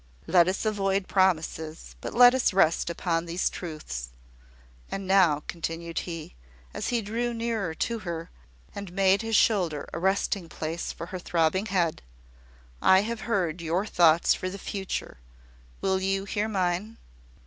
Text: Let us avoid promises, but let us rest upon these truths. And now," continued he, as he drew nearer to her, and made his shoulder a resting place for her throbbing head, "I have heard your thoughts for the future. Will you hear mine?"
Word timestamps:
Let 0.25 0.47
us 0.47 0.65
avoid 0.65 1.07
promises, 1.07 1.95
but 2.01 2.15
let 2.15 2.33
us 2.33 2.53
rest 2.53 2.89
upon 2.89 3.27
these 3.27 3.51
truths. 3.51 4.09
And 4.89 5.05
now," 5.05 5.43
continued 5.47 5.99
he, 6.09 6.33
as 6.73 6.87
he 6.87 7.03
drew 7.03 7.35
nearer 7.35 7.75
to 7.75 7.99
her, 7.99 8.31
and 8.73 8.91
made 8.93 9.21
his 9.21 9.35
shoulder 9.35 9.87
a 9.93 9.99
resting 9.99 10.49
place 10.49 10.91
for 10.91 11.05
her 11.13 11.19
throbbing 11.19 11.67
head, 11.67 12.01
"I 12.81 13.01
have 13.01 13.21
heard 13.29 13.61
your 13.61 13.85
thoughts 13.85 14.33
for 14.33 14.49
the 14.49 14.57
future. 14.57 15.19
Will 15.81 15.99
you 16.01 16.25
hear 16.25 16.47
mine?" 16.47 16.97